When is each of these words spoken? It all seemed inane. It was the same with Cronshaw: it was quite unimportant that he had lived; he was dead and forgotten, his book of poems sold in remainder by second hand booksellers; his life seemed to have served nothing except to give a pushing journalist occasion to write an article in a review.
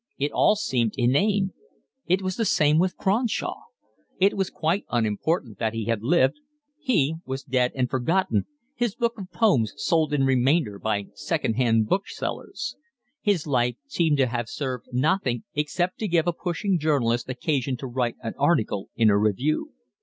It 0.17 0.31
all 0.31 0.55
seemed 0.55 0.95
inane. 0.97 1.53
It 2.07 2.23
was 2.23 2.35
the 2.35 2.43
same 2.43 2.79
with 2.79 2.97
Cronshaw: 2.97 3.57
it 4.19 4.35
was 4.35 4.49
quite 4.49 4.83
unimportant 4.89 5.59
that 5.59 5.75
he 5.75 5.85
had 5.85 6.01
lived; 6.01 6.39
he 6.79 7.17
was 7.23 7.43
dead 7.43 7.71
and 7.75 7.87
forgotten, 7.87 8.47
his 8.73 8.95
book 8.95 9.19
of 9.19 9.29
poems 9.31 9.73
sold 9.77 10.11
in 10.11 10.23
remainder 10.23 10.79
by 10.79 11.05
second 11.13 11.53
hand 11.53 11.87
booksellers; 11.87 12.75
his 13.21 13.45
life 13.45 13.75
seemed 13.85 14.17
to 14.17 14.25
have 14.25 14.49
served 14.49 14.87
nothing 14.91 15.43
except 15.53 15.99
to 15.99 16.07
give 16.07 16.25
a 16.25 16.33
pushing 16.33 16.79
journalist 16.79 17.29
occasion 17.29 17.77
to 17.77 17.85
write 17.85 18.15
an 18.23 18.33
article 18.39 18.89
in 18.95 19.11
a 19.11 19.17
review. 19.19 19.69